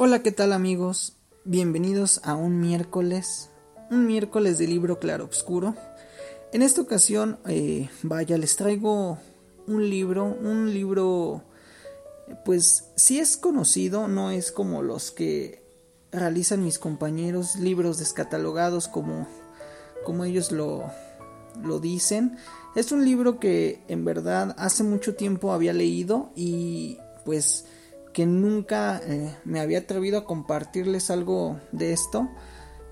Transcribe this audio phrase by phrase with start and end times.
[0.00, 1.16] Hola, ¿qué tal amigos?
[1.44, 3.50] Bienvenidos a un miércoles,
[3.90, 5.74] un miércoles de libro claro oscuro.
[6.52, 9.18] En esta ocasión, eh, vaya, les traigo
[9.66, 11.42] un libro, un libro,
[12.44, 15.64] pues sí es conocido, no es como los que
[16.12, 19.26] realizan mis compañeros, libros descatalogados como,
[20.04, 20.84] como ellos lo,
[21.60, 22.38] lo dicen.
[22.76, 27.64] Es un libro que en verdad hace mucho tiempo había leído y pues
[28.18, 32.28] que nunca eh, me había atrevido a compartirles algo de esto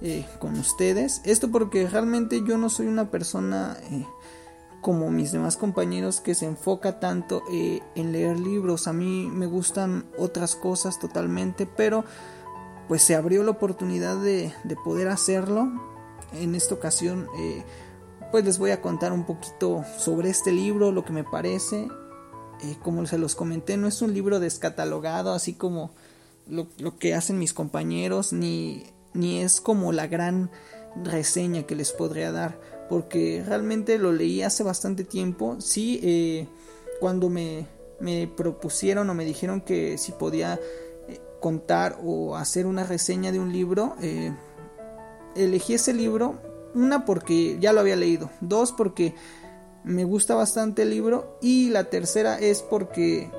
[0.00, 1.20] eh, con ustedes.
[1.24, 4.06] Esto porque realmente yo no soy una persona eh,
[4.80, 8.86] como mis demás compañeros que se enfoca tanto en leer libros.
[8.86, 12.04] A mí me gustan otras cosas totalmente, pero
[12.86, 15.72] pues se abrió la oportunidad de, de poder hacerlo.
[16.34, 17.26] En esta ocasión
[18.30, 21.88] pues les voy a contar un poquito sobre este libro, lo que me parece
[22.62, 25.90] eh, como se los comenté, no es un libro descatalogado, así como
[26.48, 26.68] lo,
[26.98, 28.84] que hacen mis compañeros, ni,
[29.14, 30.50] ni es como la gran
[31.04, 32.58] reseña que les podría dar,
[32.88, 35.56] porque realmente lo leí hace bastante tiempo.
[35.60, 36.46] Sí, eh,
[37.00, 37.66] cuando me,
[38.00, 40.58] me, propusieron o me dijeron que si podía
[41.08, 43.96] eh, contar o hacer una reseña de un libro,
[45.34, 46.40] elegí ese libro,
[46.74, 49.14] una porque ya lo había leído, dos porque
[49.86, 53.30] me gusta bastante el libro y la tercera es porque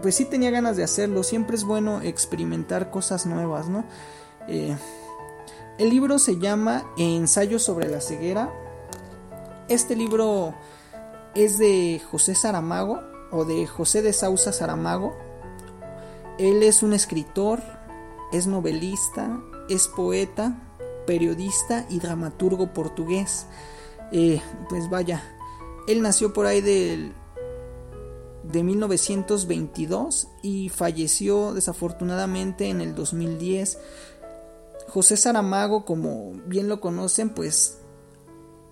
[0.00, 3.84] pues sí tenía ganas de hacerlo, siempre es bueno experimentar cosas nuevas, ¿no?
[4.46, 4.76] Eh,
[5.78, 8.52] el libro se llama Ensayo sobre la ceguera.
[9.68, 10.54] Este libro
[11.34, 13.00] es de José Saramago
[13.32, 15.16] o de José de Sausa Saramago.
[16.38, 17.60] Él es un escritor,
[18.32, 20.76] es novelista, es poeta,
[21.08, 23.46] periodista y dramaturgo portugués.
[24.12, 25.35] Eh, pues vaya,
[25.86, 27.12] él nació por ahí del,
[28.42, 33.78] de 1922 y falleció desafortunadamente en el 2010.
[34.88, 37.78] José Saramago, como bien lo conocen, pues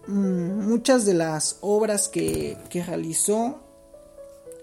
[0.06, 3.60] mm, muchas de las obras que, que realizó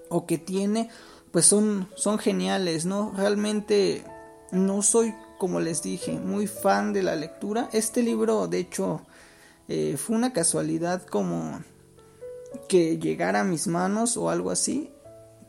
[0.09, 0.90] o que tiene,
[1.31, 3.13] pues son, son geniales, ¿no?
[3.16, 4.03] Realmente
[4.51, 7.69] no soy, como les dije, muy fan de la lectura.
[7.72, 9.01] Este libro, de hecho,
[9.67, 11.61] eh, fue una casualidad como
[12.67, 14.91] que llegara a mis manos o algo así,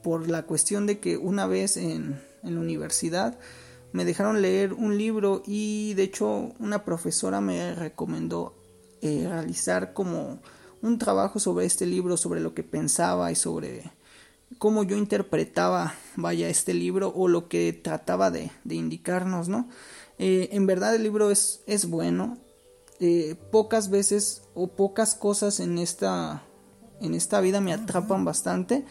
[0.03, 3.39] por la cuestión de que una vez en, la universidad
[3.93, 8.57] me dejaron leer un libro y de hecho una profesora me recomendó
[9.01, 10.41] eh, realizar como
[10.81, 13.93] un trabajo sobre este libro, sobre lo que pensaba y sobre
[14.59, 19.69] cómo yo interpretaba, vaya, este libro o lo que trataba de, de indicarnos, ¿no?
[20.19, 22.39] Eh, en verdad el libro es, es bueno.
[23.01, 26.45] Eh, pocas veces o pocas cosas en esta
[27.03, 28.85] en esta vida me atrapan bastante.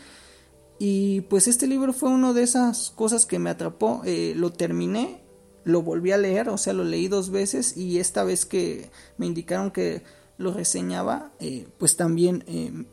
[0.80, 4.02] Y pues este libro fue una de esas cosas que me atrapó.
[4.04, 5.22] Eh, lo terminé,
[5.64, 9.26] lo volví a leer, o sea, lo leí dos veces y esta vez que me
[9.26, 10.04] indicaron que
[10.38, 12.86] lo reseñaba, eh, pues también eh,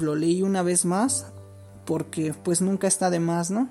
[0.00, 1.26] lo leí una vez más
[1.84, 3.68] porque pues nunca está de más, ¿no?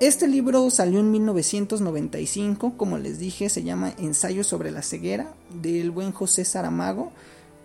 [0.00, 5.90] Este libro salió en 1995, como les dije, se llama Ensayo sobre la ceguera, del
[5.90, 7.10] buen José Saramago.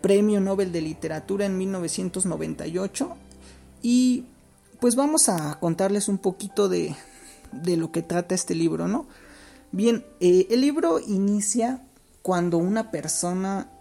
[0.04, 3.16] Premio Nobel de Literatura en 1998.
[3.82, 4.26] Y
[4.82, 6.94] pues vamos a contarles un poquito de,
[7.54, 9.08] de lo que trata este libro, ¿no?
[9.72, 11.88] Bien, eh, el libro inicia
[12.22, 13.72] cuando una persona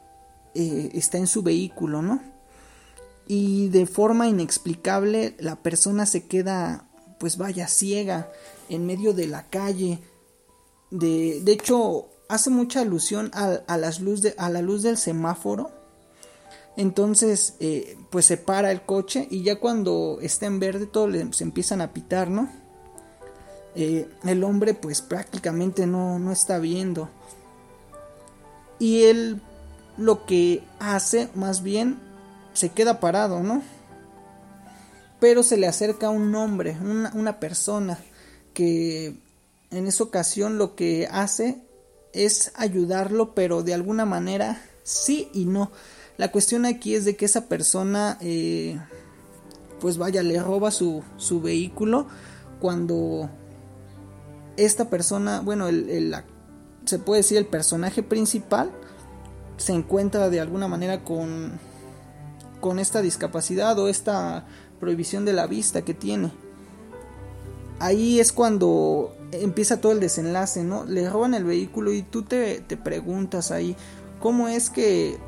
[0.55, 2.23] eh, está en su vehículo, ¿no?
[3.27, 6.87] Y de forma inexplicable la persona se queda,
[7.19, 8.31] pues vaya, ciega
[8.69, 9.99] en medio de la calle.
[10.93, 15.82] De, de hecho, hace mucha alusión a, las luz de, a la luz del semáforo
[16.77, 21.45] Entonces, eh, pues se para el coche y ya cuando está en verde todos se
[21.45, 22.49] empiezan a pitar, ¿no?
[23.75, 27.11] Eh, el hombre pues prácticamente no, no está viendo.
[28.79, 29.41] Y él
[29.99, 31.99] lo que hace más bien
[32.55, 33.63] se queda parado, ¿no?
[35.21, 37.99] Pero se le acerca un hombre, una persona
[38.55, 39.19] que
[39.71, 41.63] en esa ocasión lo que hace
[42.13, 45.71] es ayudarlo, pero de alguna manera sí y no.
[46.17, 48.79] La cuestión aquí es de que esa persona, eh,
[49.81, 52.07] pues vaya, le roba su, su, vehículo
[52.61, 53.31] cuando
[54.57, 55.67] esta persona, bueno,
[56.85, 58.71] se puede decir el personaje principal,
[59.57, 61.59] se encuentra de alguna manera con,
[62.61, 64.47] con esta discapacidad o esta
[64.81, 66.33] prohibición de la vista que tiene.
[67.79, 70.85] Ahí es cuando empieza todo el desenlace, ¿no?
[70.85, 73.77] Le roban el vehículo y tú te, te preguntas ahí,
[74.23, 75.19] ¿cómo es que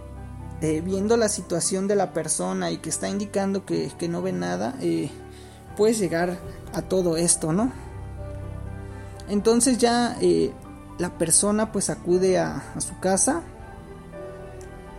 [0.63, 4.77] eh, viendo la situación de la persona y que está indicando que, no ve nada,
[4.81, 5.11] eh,
[5.77, 6.39] puedes llegar
[6.73, 7.73] a todo esto, ¿no?
[9.29, 10.53] Entonces ya eh,
[10.99, 13.43] la persona pues acude a, a su casa,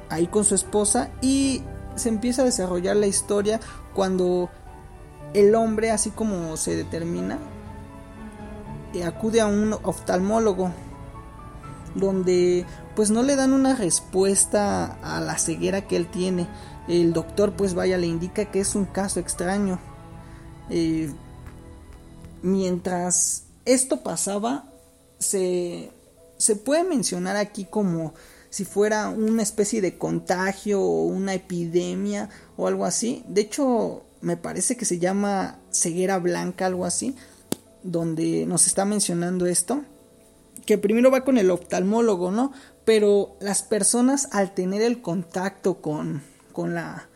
[0.10, 1.64] ahí con su esposa y
[1.96, 3.60] se empieza a desarrollar la historia
[3.94, 4.50] cuando
[5.34, 7.40] el hombre, así como se determina,
[9.04, 10.72] acude a un oftalmólogo
[11.96, 12.66] donde
[12.96, 16.48] pues no le dan una respuesta a la ceguera que él tiene.
[16.88, 19.80] El doctor pues vaya le indica que es un caso extraño.
[20.70, 21.12] Eh,
[22.42, 24.72] mientras esto pasaba,
[25.20, 25.92] se,
[26.38, 28.14] se puede mencionar aquí como
[28.50, 33.24] si fuera una especie de contagio o una epidemia o algo así.
[33.28, 37.16] De hecho, me parece que se llama ceguera blanca, algo así,
[37.84, 39.84] donde nos está mencionando esto
[40.66, 42.52] que primero va con el oftalmólogo, ¿no?
[42.86, 46.22] Pero las personas al tener el contacto con,
[46.54, 47.10] con, la,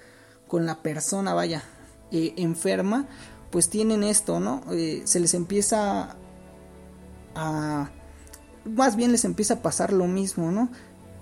[0.48, 1.64] con la persona, vaya,
[2.12, 3.08] eh, enferma,
[3.52, 4.64] pues tienen esto, ¿no?
[4.72, 6.16] Eh, se les empieza
[7.36, 7.92] a...
[8.66, 10.70] Más bien les empieza a pasar lo mismo, ¿no?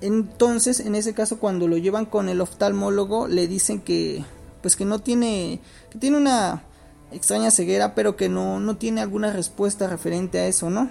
[0.01, 4.23] Entonces, en ese caso, cuando lo llevan con el oftalmólogo, le dicen que,
[4.61, 5.59] pues que no tiene,
[5.89, 6.63] que tiene una
[7.11, 10.89] extraña ceguera, pero que no, no tiene alguna respuesta referente a eso, ¿no?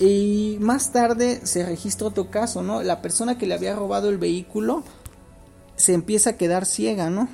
[0.00, 2.82] Y más tarde se registra otro caso, ¿no?
[2.82, 4.82] La persona que le había robado el vehículo
[5.76, 7.28] se empieza a quedar ciega, ¿no?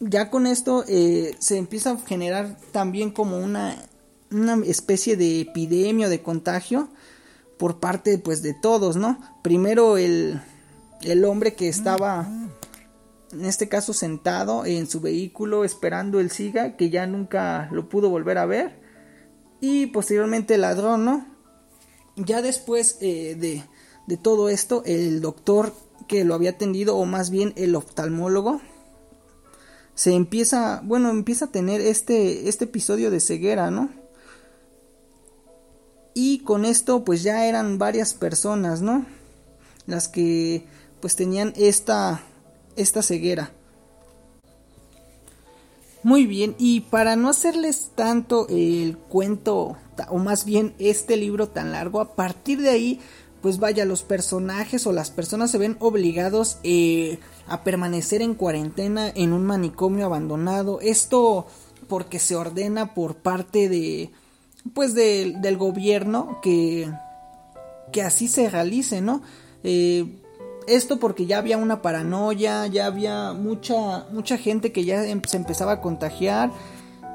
[0.00, 3.76] Ya con esto eh, se empieza a generar también como una,
[4.32, 6.88] una especie de epidemia de contagio
[7.56, 9.20] por parte pues de todos, ¿no?
[9.42, 10.40] Primero el,
[11.02, 12.28] el hombre que estaba
[13.30, 18.10] en este caso sentado en su vehículo esperando el SIGA que ya nunca lo pudo
[18.10, 18.77] volver a ver
[19.60, 21.26] y posteriormente el ladrón, ¿no?
[22.16, 23.64] Ya después eh, de,
[24.06, 25.72] de todo esto, el doctor
[26.06, 28.60] que lo había atendido, o más bien el oftalmólogo,
[29.94, 33.90] se empieza, bueno, empieza a tener este, este episodio de ceguera, ¿no?
[36.14, 39.06] Y con esto, pues ya eran varias personas, ¿no?
[39.86, 40.64] Las que,
[41.00, 42.22] pues tenían esta,
[42.76, 43.52] esta ceguera.
[46.04, 49.76] Muy bien, y para no hacerles tanto el cuento,
[50.08, 53.00] o más bien este libro tan largo, a partir de ahí,
[53.42, 59.10] pues vaya, los personajes o las personas se ven obligados eh, a permanecer en cuarentena
[59.14, 60.80] en un manicomio abandonado.
[60.80, 61.46] Esto
[61.88, 64.10] porque se ordena por parte de,
[64.74, 66.92] pues del gobierno que,
[67.92, 69.22] que así se realice, ¿no?
[69.62, 70.20] Eh,
[70.68, 75.36] esto porque ya había una paranoia, ya había mucha, mucha gente que ya em, se
[75.36, 76.50] empezaba a contagiar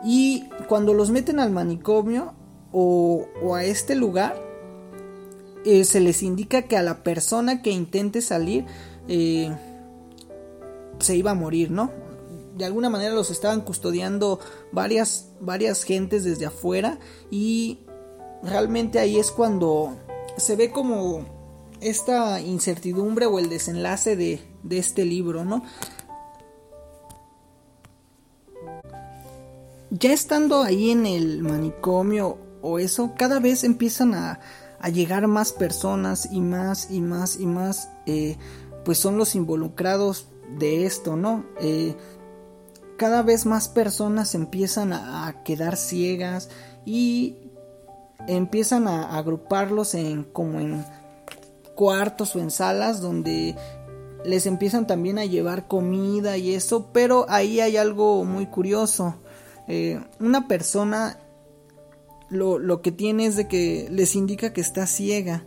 [0.03, 2.33] y cuando los meten al manicomio
[2.71, 4.35] o, a este lugar,
[5.65, 8.65] eh, se les indica que a la persona que intente salir
[9.07, 9.55] eh,
[10.99, 11.91] se iba a morir, ¿no?
[12.57, 14.39] De alguna manera los estaban custodiando
[14.71, 16.99] varias, varias gentes desde afuera
[17.31, 17.79] y
[18.43, 19.95] realmente ahí es cuando
[20.37, 21.42] se ve como
[21.83, 25.63] esta incertidumbre o el desenlace de, este libro, ¿no?
[29.91, 34.39] Ya estando ahí en el manicomio o eso, cada vez empiezan a,
[34.91, 38.37] llegar más personas y más y más y más, eh,
[38.83, 40.27] pues son los involucrados
[40.59, 41.45] de esto, ¿no?
[41.61, 41.95] Eh,
[42.97, 46.49] cada vez más personas empiezan a, quedar ciegas
[46.85, 47.37] y
[48.27, 50.85] empiezan a agruparlos en como en
[51.75, 53.55] cuartos o en salas donde
[54.25, 59.15] les empiezan también a llevar comida y eso, pero ahí hay algo muy curioso.
[59.67, 61.19] Eh, una persona
[62.29, 65.45] lo, lo, que tiene es de que les indica que está ciega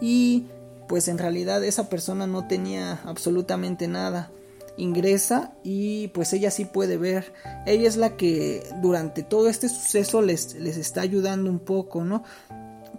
[0.00, 0.46] y
[0.88, 4.30] pues en realidad esa persona no tenía absolutamente nada
[4.76, 7.32] ingresa y pues ella sí puede ver.
[7.66, 12.24] Ella es la que durante todo este suceso les, les está ayudando un poco, ¿no?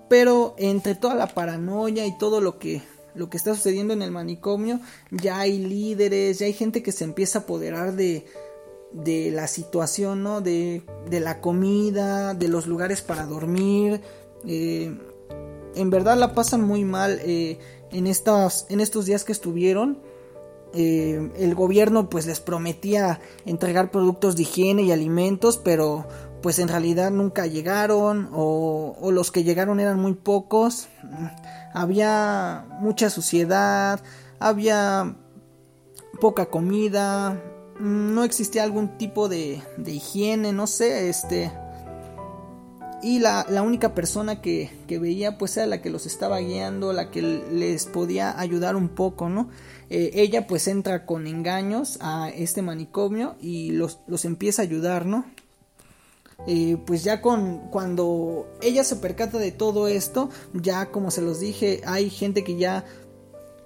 [0.10, 2.81] Pero entre toda la paranoia y todo lo que,
[3.15, 4.79] lo que está sucediendo en el manicomio,
[5.12, 8.25] ya hay líderes, ya hay gente que se empieza a apoderar de,
[8.91, 10.41] de la situación, ¿no?
[10.41, 14.01] De, de la comida, de los lugares para dormir.
[14.45, 14.95] Eh,
[15.75, 17.57] en verdad la pasan muy mal eh,
[17.91, 20.00] en, estas, en estos días que estuvieron
[20.75, 26.05] eh, el gobierno pues les prometía entregar productos de higiene y alimentos, pero
[26.43, 30.89] pues en realidad nunca llegaron o, los que llegaron eran muy pocos.
[31.73, 34.01] Había mucha suciedad,
[34.39, 35.15] había
[36.19, 37.41] poca comida,
[37.79, 41.51] no existía algún tipo de, de higiene, no sé, este
[43.03, 47.21] y la, única persona que, veía pues era la que los estaba guiando, la que
[47.21, 49.50] les podía ayudar un poco, ¿no?
[49.89, 55.05] Eh, ella pues entra con engaños a este manicomio y los, los empieza a ayudar,
[55.05, 55.25] ¿no?
[56.45, 61.39] Eh, pues ya con cuando ella se percata de todo esto, ya como se los
[61.39, 62.83] dije, hay gente que ya,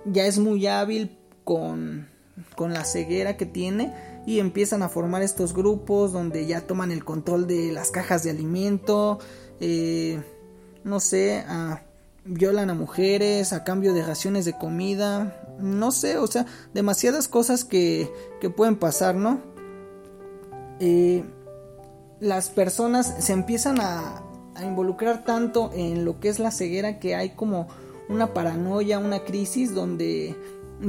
[0.06, 2.08] ya es muy hábil con,
[2.56, 3.94] con la ceguera que tiene
[4.28, 8.30] y empiezan a formar estos grupos donde ya toman el control de las cajas de
[8.30, 9.20] alimento,
[9.60, 10.22] eh,
[10.84, 11.44] no sé,
[12.26, 17.64] violan a mujeres a cambio de raciones de comida, no sé, o sea, demasiadas cosas
[17.64, 19.42] que, que pueden pasar, ¿no?
[20.80, 21.24] Eh,
[22.20, 24.24] las personas se empiezan a,
[24.64, 27.68] involucrar tanto en lo que es la ceguera que hay como
[28.10, 30.36] una paranoia, una crisis donde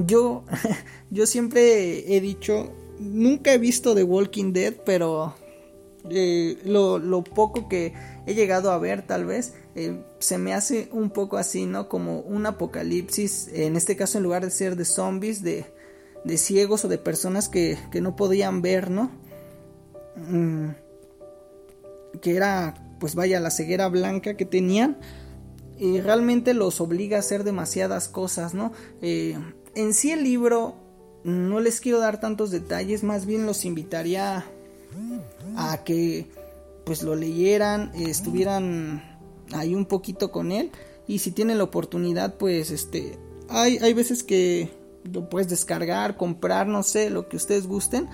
[0.07, 0.45] yo,
[1.11, 5.35] yo siempre he dicho nunca he visto The Walking Dead, pero
[6.11, 7.93] eh, lo, poco que
[8.27, 11.89] he llegado a ver tal vez eh, se me hace un poco así, ¿no?
[11.89, 15.67] Como un apocalipsis, en este caso en lugar de ser de zombies, de,
[16.25, 19.11] de ciegos o de personas que, que no podían ver, ¿no?
[20.17, 20.71] Mm,
[22.21, 24.99] que era, pues vaya, la ceguera blanca que tenían.
[25.79, 28.73] Y realmente los obliga a hacer demasiadas cosas, ¿no?
[29.01, 29.39] Eh,
[29.75, 30.75] en sí el libro
[31.25, 34.45] no les quiero dar tantos detalles, más bien los invitaría
[35.57, 36.27] a que
[36.85, 39.03] pues lo leyeran, estuvieran
[39.53, 40.71] ahí un poquito con él
[41.07, 44.71] y si tienen la oportunidad pues este hay, hay veces que
[45.05, 48.09] lo puedes descargar, comprar, no sé, lo que ustedes gusten.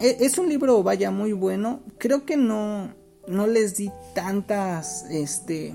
[0.00, 2.94] E, es un libro vaya muy bueno, creo que no
[3.28, 5.74] no les di tantas este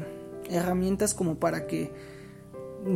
[0.49, 1.91] herramientas como para que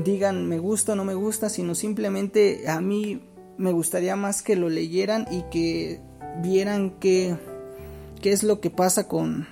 [0.03, 3.21] digan me gusta o no me gusta, sino simplemente a mí
[3.57, 6.01] me gustaría más que lo leyeran y que
[6.41, 7.37] vieran qué,
[8.21, 9.47] qué es lo que pasa con,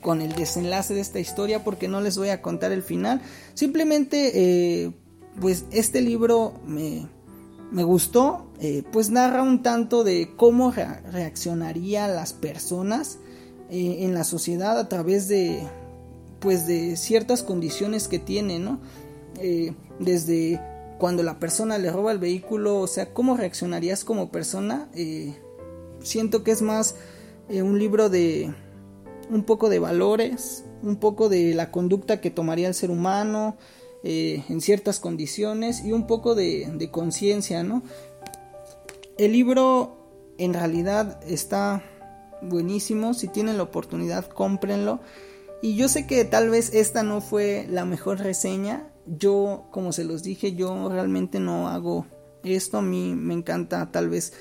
[0.00, 3.22] con el desenlace de esta historia porque no les voy a contar el final.
[3.54, 4.32] Simplemente,
[4.84, 4.92] eh,
[5.40, 7.08] pues este libro me,
[7.70, 13.18] me gustó, eh, pues narra un tanto de cómo reaccionarían las personas
[13.70, 15.60] eh, en la sociedad a través de,
[16.40, 18.80] pues de ciertas condiciones que tienen, ¿no?
[20.00, 20.58] desde
[20.98, 24.88] cuando la persona le roba el vehículo, o sea, ¿cómo reaccionarías como persona?
[24.94, 25.34] Eh,
[26.00, 26.96] siento que es más
[27.48, 28.52] eh, un libro de
[29.30, 33.56] un poco de valores, un poco de la conducta que tomaría el ser humano
[34.04, 37.82] eh, en ciertas condiciones y un poco de, de conciencia, ¿no?
[39.18, 39.96] El libro
[40.38, 41.82] en realidad está
[42.42, 45.00] buenísimo, si tienen la oportunidad cómprenlo.
[45.62, 50.04] Y yo sé que tal vez esta no fue la mejor reseña, yo, como se
[50.04, 52.06] los dije, yo realmente no hago
[52.42, 52.78] esto.
[52.78, 54.32] A mí me encanta tal vez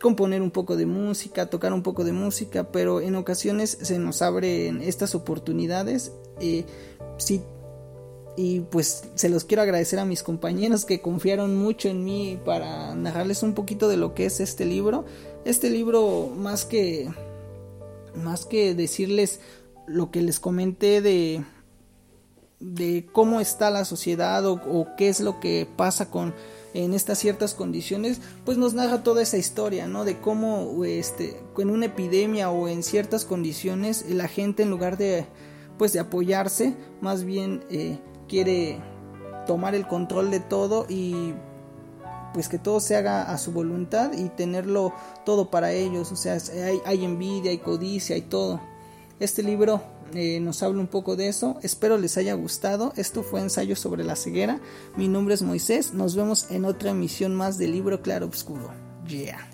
[0.00, 4.22] componer un poco de música, tocar un poco de música, pero en ocasiones se nos
[4.22, 6.12] abren estas oportunidades.
[6.40, 6.64] Eh,
[7.18, 7.42] sí,
[8.36, 12.94] y pues se los quiero agradecer a mis compañeros que confiaron mucho en mí para
[12.94, 15.04] narrarles un poquito de lo que es este libro.
[15.44, 17.10] Este libro, más que,
[18.14, 19.40] más que decirles
[19.86, 21.44] lo que les comenté de
[22.64, 26.34] de cómo está la sociedad o, qué es lo que pasa con
[26.72, 30.04] en estas ciertas condiciones, pues nos narra toda esa historia, ¿no?
[30.04, 35.26] De cómo este, en una epidemia o en ciertas condiciones la gente en lugar de,
[35.78, 37.98] pues de apoyarse, más bien eh,
[38.28, 38.80] quiere
[39.46, 41.34] tomar el control de todo y
[42.32, 44.92] pues que todo se haga a su voluntad y tenerlo
[45.24, 46.36] todo para ellos, o sea,
[46.84, 48.60] hay, envidia, hay codicia, hay todo.
[49.20, 49.80] Este libro
[50.12, 51.56] eh, nos habla un poco de eso.
[51.62, 52.92] Espero les haya gustado.
[52.96, 54.60] Esto fue ensayo sobre la ceguera.
[54.96, 55.94] Mi nombre es Moisés.
[55.94, 58.72] Nos vemos en otra emisión más del libro Claro Obscuro.
[59.06, 59.53] Yeah.